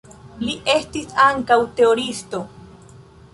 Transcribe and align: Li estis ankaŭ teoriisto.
Li 0.45 0.53
estis 0.75 1.13
ankaŭ 1.25 1.59
teoriisto. 1.81 2.41